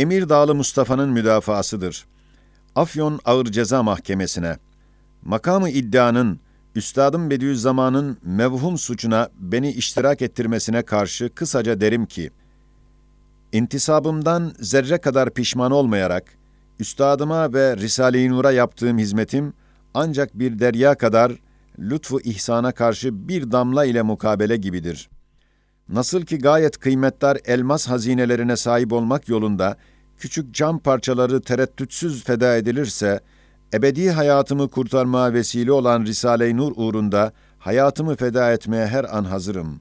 [0.00, 2.06] Emir Dağlı Mustafa'nın müdafaasıdır.
[2.74, 4.56] Afyon Ağır Ceza Mahkemesi'ne,
[5.22, 6.40] makamı iddianın,
[6.74, 12.30] Üstadım Bediüzzaman'ın mevhum suçuna beni iştirak ettirmesine karşı kısaca derim ki,
[13.52, 16.24] intisabımdan zerre kadar pişman olmayarak,
[16.78, 19.52] üstadıma ve Risale-i Nur'a yaptığım hizmetim,
[19.94, 21.32] ancak bir derya kadar
[21.78, 25.10] lütfu ihsana karşı bir damla ile mukabele gibidir.
[25.92, 29.76] Nasıl ki gayet kıymetdar elmas hazinelerine sahip olmak yolunda
[30.18, 33.20] küçük cam parçaları tereddütsüz feda edilirse,
[33.74, 39.80] ebedi hayatımı kurtarmaya vesile olan Risale-i Nur uğrunda hayatımı feda etmeye her an hazırım.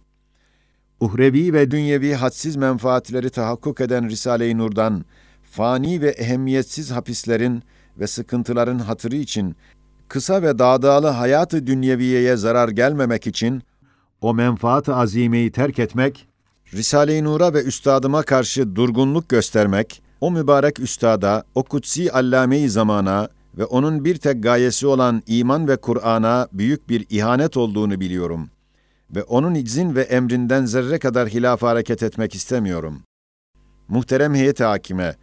[0.99, 5.05] Uhrevi ve dünyevi hadsiz menfaatleri tahakkuk eden Risale-i Nur'dan,
[5.51, 7.63] fani ve ehemmiyetsiz hapislerin
[7.99, 9.55] ve sıkıntıların hatırı için,
[10.07, 13.63] kısa ve dağdağlı hayatı dünyeviyeye zarar gelmemek için,
[14.21, 16.27] o menfaat-ı azimeyi terk etmek,
[16.73, 23.65] Risale-i Nur'a ve üstadıma karşı durgunluk göstermek, o mübarek üstada, o kutsi allame-i zamana ve
[23.65, 28.49] onun bir tek gayesi olan iman ve Kur'an'a büyük bir ihanet olduğunu biliyorum.
[29.15, 33.01] Ve onun izin ve emrinden zerre kadar hilaf hareket etmek istemiyorum.
[33.87, 35.15] Muhterem heyet hakime,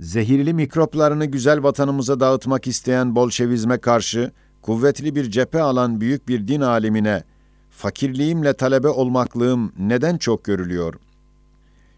[0.00, 4.30] zehirli mikroplarını güzel vatanımıza dağıtmak isteyen Bolşevizme karşı
[4.62, 7.22] kuvvetli bir cephe alan büyük bir din alimine
[7.78, 10.94] fakirliğimle talebe olmaklığım neden çok görülüyor?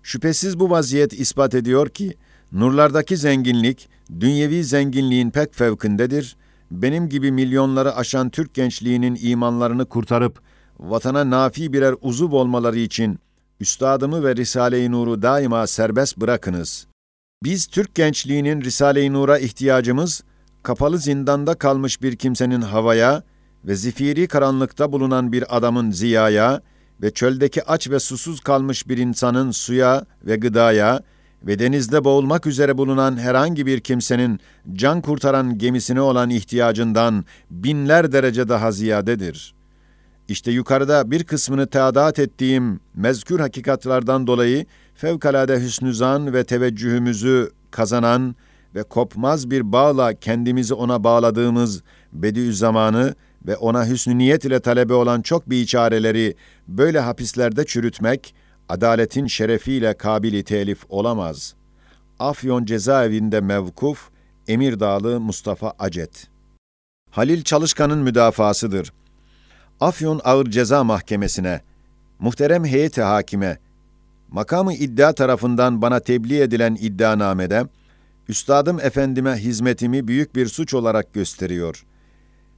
[0.02, 2.14] Şüphesiz bu vaziyet ispat ediyor ki,
[2.52, 3.88] nurlardaki zenginlik,
[4.20, 6.36] dünyevi zenginliğin pek fevkindedir,
[6.70, 10.40] benim gibi milyonları aşan Türk gençliğinin imanlarını kurtarıp,
[10.78, 13.18] vatana nafi birer uzuv olmaları için,
[13.60, 16.86] Üstadımı ve Risale-i Nur'u daima serbest bırakınız.
[17.42, 20.22] Biz Türk gençliğinin Risale-i Nur'a ihtiyacımız,
[20.62, 23.22] kapalı zindanda kalmış bir kimsenin havaya
[23.64, 26.60] ve zifiri karanlıkta bulunan bir adamın ziyaya
[27.02, 31.00] ve çöldeki aç ve susuz kalmış bir insanın suya ve gıdaya
[31.42, 34.40] ve denizde boğulmak üzere bulunan herhangi bir kimsenin
[34.72, 39.54] can kurtaran gemisine olan ihtiyacından binler derece daha ziyadedir.
[40.28, 48.34] İşte yukarıda bir kısmını teadat ettiğim mezkür hakikatlardan dolayı fevkalade hüsnüzan ve teveccühümüzü kazanan
[48.74, 51.82] ve kopmaz bir bağla kendimizi ona bağladığımız
[52.12, 53.14] Bediüzzaman'ı
[53.46, 56.34] ve ona hüsnü niyet ile talebe olan çok biçareleri
[56.68, 58.34] böyle hapislerde çürütmek,
[58.68, 61.54] adaletin şerefiyle kabili telif olamaz.
[62.18, 64.08] Afyon cezaevinde mevkuf,
[64.48, 66.28] Emirdağlı Mustafa Acet.
[67.10, 68.92] Halil Çalışkan'ın müdafasıdır.
[69.80, 71.60] Afyon Ağır Ceza Mahkemesi'ne,
[72.18, 73.58] muhterem heyeti hakime,
[74.28, 77.64] makamı iddia tarafından bana tebliğ edilen iddianamede,
[78.28, 81.86] Üstadım Efendime hizmetimi büyük bir suç olarak gösteriyor.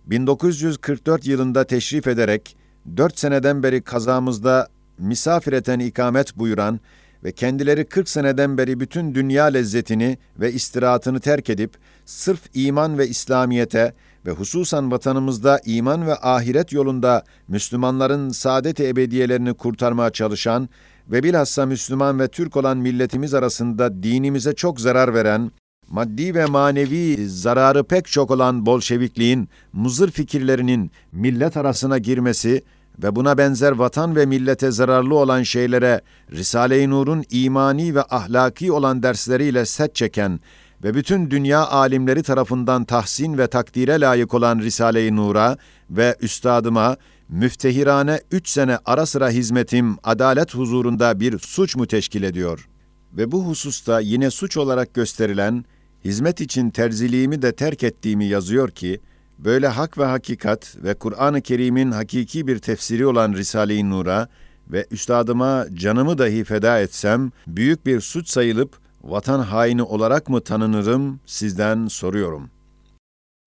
[0.06, 2.56] 1944 yılında teşrif ederek,
[2.96, 4.68] dört seneden beri kazamızda
[4.98, 6.80] misafireten ikamet buyuran
[7.24, 11.74] ve kendileri 40 seneden beri bütün dünya lezzetini ve istirahatını terk edip,
[12.04, 13.94] sırf iman ve İslamiyete
[14.26, 20.68] ve hususan vatanımızda iman ve ahiret yolunda Müslümanların saadet-i ebediyelerini kurtarmaya çalışan
[21.08, 25.50] ve bilhassa Müslüman ve Türk olan milletimiz arasında dinimize çok zarar veren,
[25.92, 32.62] maddi ve manevi zararı pek çok olan Bolşevikliğin muzır fikirlerinin millet arasına girmesi
[33.02, 36.00] ve buna benzer vatan ve millete zararlı olan şeylere
[36.30, 40.40] Risale-i Nur'un imani ve ahlaki olan dersleriyle set çeken
[40.84, 45.56] ve bütün dünya alimleri tarafından tahsin ve takdire layık olan Risale-i Nur'a
[45.90, 46.96] ve üstadıma
[47.28, 52.68] müftehirane üç sene ara sıra hizmetim adalet huzurunda bir suç mu teşkil ediyor?
[53.12, 55.64] Ve bu hususta yine suç olarak gösterilen
[56.04, 59.00] hizmet için terziliğimi de terk ettiğimi yazıyor ki,
[59.38, 64.28] böyle hak ve hakikat ve Kur'an-ı Kerim'in hakiki bir tefsiri olan Risale-i Nur'a
[64.68, 71.20] ve üstadıma canımı dahi feda etsem, büyük bir suç sayılıp vatan haini olarak mı tanınırım
[71.26, 72.50] sizden soruyorum.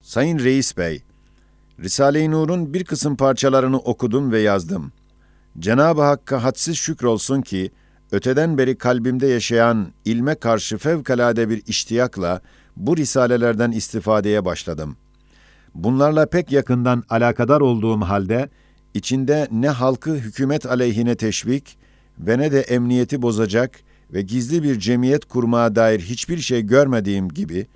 [0.04, 1.04] Sayın Reis Bey,
[1.80, 4.92] Risale-i Nur'un bir kısım parçalarını okudum ve yazdım.
[5.60, 7.72] Cenab-ı Hakk'a hadsiz şükrolsun ki,
[8.12, 12.42] öteden beri kalbimde yaşayan ilme karşı fevkalade bir iştiyakla
[12.78, 14.98] bu risalelerden istifadeye başladım.
[15.76, 18.50] Bunlarla pek yakından alakadar olduğum halde,
[18.94, 21.78] içinde ne halkı hükümet aleyhine teşvik
[22.20, 23.80] ve ne de emniyeti bozacak
[24.14, 27.68] ve gizli bir cemiyet kurmaya dair hiçbir şey görmediğim gibi,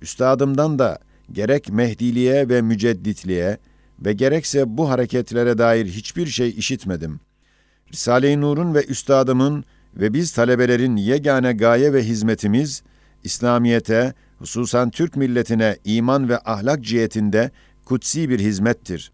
[0.00, 0.98] üstadımdan da
[1.32, 3.58] gerek Mehdiliğe ve Mücedditliğe
[4.04, 7.20] ve gerekse bu hareketlere dair hiçbir şey işitmedim.
[7.92, 9.64] Risale-i Nur'un ve üstadımın
[9.96, 12.82] ve biz talebelerin yegane gaye ve hizmetimiz,
[13.24, 17.50] İslamiyete, hususan Türk milletine iman ve ahlak cihetinde
[17.84, 19.12] kutsi bir hizmettir.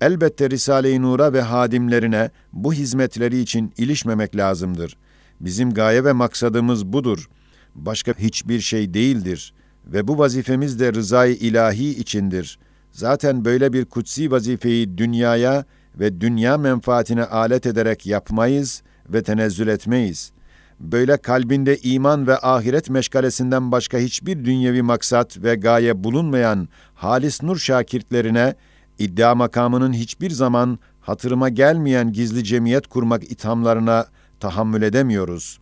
[0.00, 4.96] Elbette Risale-i Nur'a ve hadimlerine bu hizmetleri için ilişmemek lazımdır.
[5.40, 7.28] Bizim gaye ve maksadımız budur.
[7.74, 9.54] başka hiçbir şey değildir
[9.86, 12.58] ve bu vazifemiz de rızayı ilahi içindir.
[12.92, 15.64] Zaten böyle bir kutsi vazifeyi dünyaya
[16.00, 20.32] ve dünya menfaatine alet ederek yapmayız ve tenezzül etmeyiz.
[20.80, 27.56] Böyle kalbinde iman ve ahiret meşgalesinden başka hiçbir dünyevi maksat ve gaye bulunmayan halis nur
[27.56, 28.54] şakirtlerine
[28.98, 34.06] iddia makamının hiçbir zaman hatırıma gelmeyen gizli cemiyet kurmak ithamlarına
[34.40, 35.60] tahammül edemiyoruz.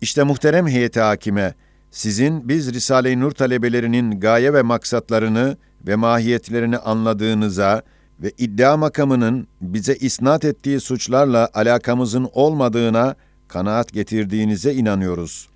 [0.00, 1.54] İşte muhterem heyeti hakime,
[1.90, 5.56] sizin biz Risale-i Nur talebelerinin gaye ve maksatlarını
[5.86, 7.82] ve mahiyetlerini anladığınıza
[8.22, 13.14] ve iddia makamının bize isnat ettiği suçlarla alakamızın olmadığına
[13.48, 15.48] kanaat getirdiğinize inanıyoruz.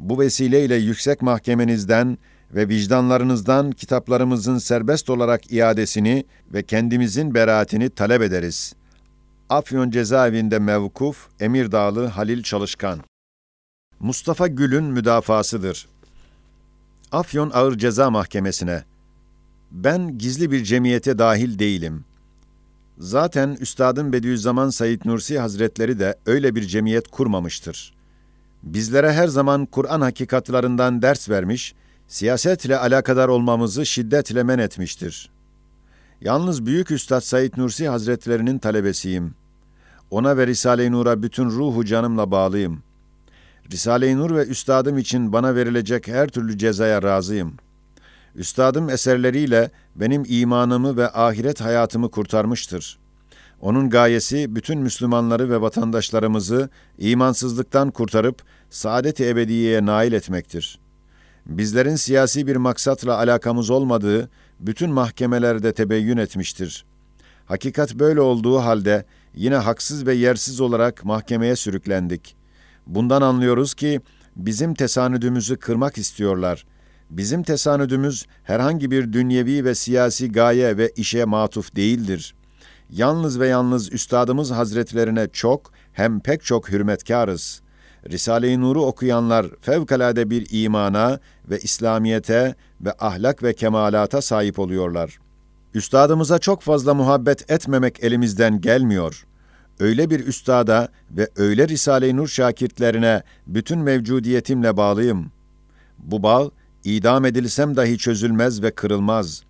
[0.00, 2.18] Bu vesileyle yüksek mahkemenizden
[2.54, 6.24] ve vicdanlarınızdan kitaplarımızın serbest olarak iadesini
[6.54, 8.72] ve kendimizin beraatini talep ederiz.
[9.48, 13.00] Afyon cezaevinde mevkuf Emirdağlı Halil Çalışkan
[14.00, 15.88] Mustafa Gül'ün müdafasıdır.
[17.12, 18.84] Afyon Ağır Ceza Mahkemesi'ne
[19.70, 22.04] Ben gizli bir cemiyete dahil değilim.
[23.00, 27.94] Zaten Üstadım Bediüzzaman Said Nursi Hazretleri de öyle bir cemiyet kurmamıştır.
[28.62, 31.74] Bizlere her zaman Kur'an hakikatlarından ders vermiş,
[32.08, 35.30] siyasetle alakadar olmamızı şiddetle men etmiştir.
[36.20, 39.34] Yalnız Büyük Üstad Said Nursi Hazretlerinin talebesiyim.
[40.10, 42.82] Ona ve Risale-i Nur'a bütün ruhu canımla bağlıyım.
[43.72, 47.56] Risale-i Nur ve Üstadım için bana verilecek her türlü cezaya razıyım.
[48.34, 52.98] Üstadım eserleriyle benim imanımı ve ahiret hayatımı kurtarmıştır.
[53.60, 56.68] Onun gayesi bütün Müslümanları ve vatandaşlarımızı
[56.98, 60.90] imansızlıktan kurtarıp saadet-i ebediyeye nail etmektir.''
[61.46, 64.30] bizlerin siyasi bir maksatla alakamız olmadığı
[64.60, 66.84] bütün mahkemelerde tebeyyün etmiştir.
[67.46, 69.04] Hakikat böyle olduğu halde
[69.34, 72.36] yine haksız ve yersiz olarak mahkemeye sürüklendik.
[72.86, 74.00] Bundan anlıyoruz ki
[74.36, 76.66] bizim tesanüdümüzü kırmak istiyorlar.
[77.10, 82.34] Bizim tesanüdümüz herhangi bir dünyevi ve siyasi gaye ve işe matuf değildir.
[82.90, 87.70] Yalnız ve yalnız üstadımız hazretlerine çok hem pek çok hürmetkarız.''
[88.08, 91.20] Risale-i Nur'u okuyanlar fevkalade bir imana
[91.50, 95.18] ve İslamiyete ve ahlak ve kemalata sahip oluyorlar.
[95.74, 99.26] Üstadımıza çok fazla muhabbet etmemek elimizden gelmiyor.
[99.80, 105.32] Öyle bir üstada ve öyle Risale-i Nur şakirtlerine bütün mevcudiyetimle bağlıyım.
[105.98, 106.50] Bu bağ,
[106.84, 109.42] idam edilsem dahi çözülmez ve kırılmaz.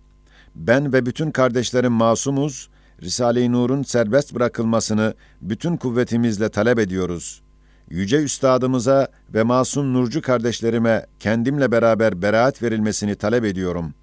[0.55, 2.69] Ben ve bütün kardeşlerim masumuz,
[3.01, 7.51] Risale-i Nur'un serbest bırakılmasını bütün kuvvetimizle talep ediyoruz.''
[7.91, 13.93] Yüce Üstadımıza ve masum Nurcu kardeşlerime kendimle beraber beraat verilmesini talep ediyorum.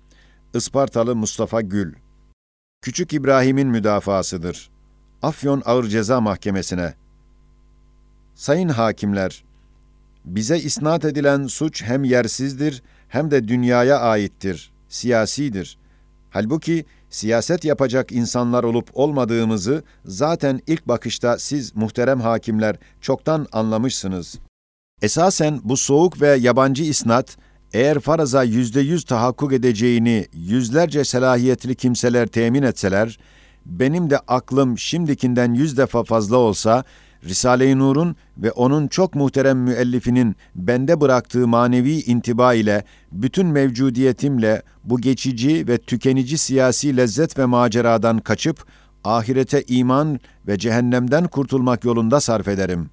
[0.55, 1.95] Ispartalı Mustafa Gül
[2.83, 4.71] Küçük İbrahim'in müdafasıdır.
[5.23, 6.95] Afyon Ağır Ceza Mahkemesi'ne
[8.35, 9.45] Sayın hakimler,
[10.25, 15.79] bize isnat edilen suç hem yersizdir hem de dünyaya aittir, siyasidir.
[16.31, 24.39] Halbuki siyaset yapacak insanlar olup olmadığımızı zaten ilk bakışta siz muhterem hakimler çoktan anlamışsınız.
[25.03, 27.37] Esasen bu soğuk ve yabancı isnat,
[27.73, 33.19] eğer faraza yüzde yüz tahakkuk edeceğini yüzlerce selahiyetli kimseler temin etseler,
[33.67, 36.85] benim de aklım şimdikinden yüz defa fazla olsa,
[37.25, 45.01] Risale-i Nur'un ve onun çok muhterem müellifinin bende bıraktığı manevi intiba ile bütün mevcudiyetimle bu
[45.01, 48.65] geçici ve tükenici siyasi lezzet ve maceradan kaçıp
[49.05, 52.91] ahirete iman ve cehennemden kurtulmak yolunda sarf ederim.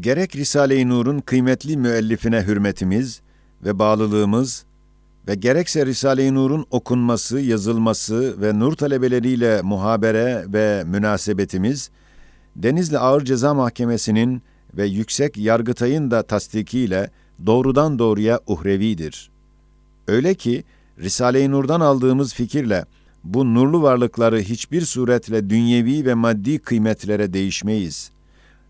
[0.00, 3.20] Gerek Risale-i Nur'un kıymetli müellifine hürmetimiz
[3.64, 4.64] ve bağlılığımız
[5.28, 11.90] ve gerekse Risale-i Nur'un okunması, yazılması ve nur talebeleriyle muhabere ve münasebetimiz
[12.56, 14.42] Denizli Ağır Ceza Mahkemesi'nin
[14.74, 17.10] ve Yüksek Yargıtay'ın da tasdikiyle
[17.46, 19.30] doğrudan doğruya uhrevidir.
[20.08, 20.64] Öyle ki
[20.98, 22.84] Risale-i Nur'dan aldığımız fikirle
[23.24, 28.10] bu nurlu varlıkları hiçbir suretle dünyevi ve maddi kıymetlere değişmeyiz.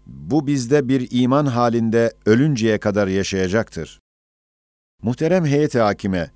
[0.06, 4.00] Bu bizde bir iman halinde ölünceye kadar yaşayacaktır.
[5.02, 6.30] Muhterem heyet hakime,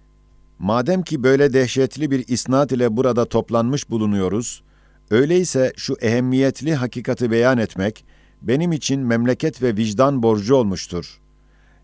[0.59, 4.63] madem ki böyle dehşetli bir isnat ile burada toplanmış bulunuyoruz,
[5.11, 8.05] Öyleyse şu ehemmiyetli hakikati beyan etmek
[8.43, 11.21] benim için memleket ve vicdan borcu olmuştur.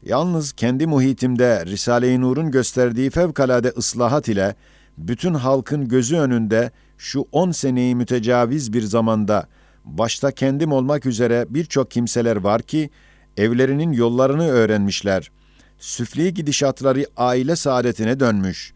[0.03, 4.55] Yalnız kendi muhitimde Risale-i Nur'un gösterdiği fevkalade ıslahat ile
[4.99, 9.49] bütün halkın gözü önünde şu on seneyi mütecaviz bir zamanda
[9.85, 12.91] başta kendim olmak üzere birçok kimseler var ki
[13.37, 15.31] evlerinin yollarını öğrenmişler.
[15.79, 18.73] Süfli gidişatları aile saadetine dönmüş.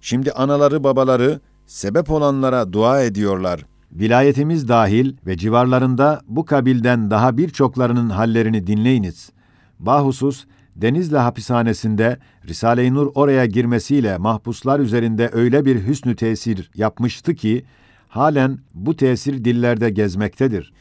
[0.00, 8.10] Şimdi anaları babaları sebep olanlara dua ediyorlar.'' Vilayetimiz dahil ve civarlarında bu kabilden daha birçoklarının
[8.10, 9.30] hallerini dinleyiniz.
[9.78, 10.44] Bahusus
[10.76, 17.64] Denizli hapishanesinde Risale-i Nur oraya girmesiyle mahpuslar üzerinde öyle bir hüsnü tesir yapmıştı ki,
[18.08, 20.72] halen bu tesir dillerde gezmektedir.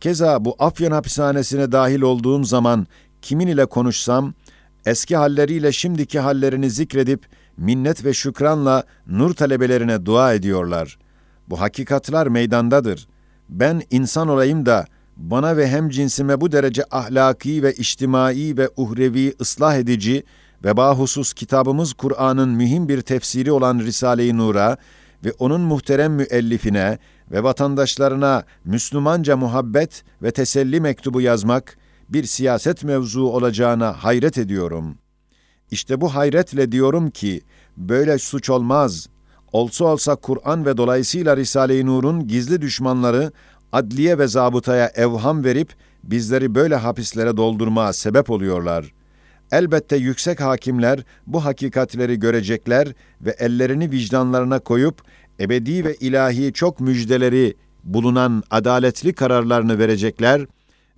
[0.00, 2.86] Keza bu Afyon hapishanesine dahil olduğum zaman
[3.22, 4.34] kimin ile konuşsam,
[4.86, 10.98] eski halleriyle şimdiki hallerini zikredip minnet ve şükranla nur talebelerine dua ediyorlar.
[11.48, 13.08] Bu hakikatlar meydandadır.
[13.48, 14.86] Ben insan olayım da
[15.16, 20.24] bana ve hem cinsime bu derece ahlaki ve içtimai ve uhrevi ıslah edici
[20.64, 24.76] ve bahusus kitabımız Kur'an'ın mühim bir tefsiri olan Risale-i Nur'a
[25.24, 26.98] ve onun muhterem müellifine
[27.30, 31.76] ve vatandaşlarına Müslümanca muhabbet ve teselli mektubu yazmak
[32.08, 34.98] bir siyaset mevzu olacağına hayret ediyorum.
[35.70, 37.40] İşte bu hayretle diyorum ki
[37.76, 39.08] böyle suç olmaz.
[39.54, 43.32] Olsa olsa Kur'an ve dolayısıyla Risale-i Nur'un gizli düşmanları
[43.72, 48.92] adliye ve zabıtaya evham verip bizleri böyle hapislere doldurmaya sebep oluyorlar.
[49.52, 52.88] Elbette yüksek hakimler bu hakikatleri görecekler
[53.20, 55.02] ve ellerini vicdanlarına koyup
[55.40, 60.46] ebedi ve ilahi çok müjdeleri bulunan adaletli kararlarını verecekler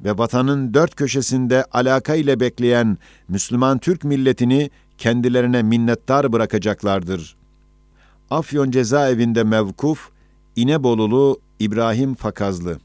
[0.01, 2.99] ve vatanın dört köşesinde alaka ile bekleyen
[3.29, 7.37] Müslüman Türk milletini kendilerine minnettar bırakacaklardır.
[8.31, 10.09] Afyon cezaevinde mevkuf
[10.57, 12.79] İnebolulu İbrahim Fakazlı